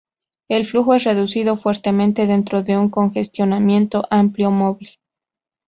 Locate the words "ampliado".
4.09-4.51